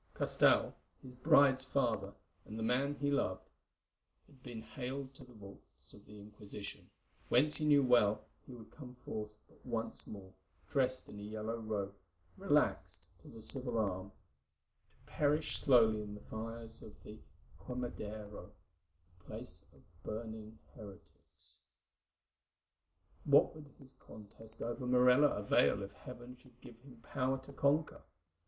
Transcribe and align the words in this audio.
Castell, 0.15 0.73
his 1.03 1.13
bride's 1.13 1.63
father, 1.63 2.11
and 2.45 2.57
the 2.57 2.63
man 2.63 2.95
he 2.95 3.11
loved, 3.11 3.47
had 4.25 4.41
been 4.41 4.63
haled 4.63 5.13
to 5.13 5.23
the 5.23 5.33
vaults 5.35 5.93
of 5.93 6.07
the 6.07 6.19
Inquisition, 6.19 6.89
whence 7.29 7.57
he 7.57 7.65
knew 7.65 7.83
well 7.83 8.25
he 8.47 8.51
would 8.55 8.71
come 8.71 8.95
forth 9.05 9.29
but 9.47 9.63
once 9.63 10.07
more, 10.07 10.33
dressed 10.71 11.07
in 11.07 11.19
a 11.19 11.21
yellow 11.21 11.55
robe 11.59 11.93
"relaxed 12.35 13.05
to 13.21 13.27
the 13.27 13.43
civil 13.43 13.77
arm," 13.77 14.11
to 15.05 15.11
perish 15.11 15.61
slowly 15.63 16.01
in 16.01 16.15
the 16.15 16.21
fires 16.21 16.81
of 16.81 16.95
the 17.03 17.19
Quemadero, 17.59 18.51
the 19.19 19.23
place 19.23 19.61
of 19.71 19.83
burning 20.01 20.47
of 20.71 20.77
heretics. 20.81 21.61
What 23.25 23.53
would 23.53 23.67
his 23.77 23.93
conquest 23.99 24.63
over 24.63 24.87
Morella 24.87 25.27
avail 25.27 25.83
if 25.83 25.91
Heaven 25.91 26.37
should 26.37 26.59
give 26.59 26.79
him 26.81 27.03
power 27.03 27.37
to 27.45 27.53
conquer? 27.53 28.01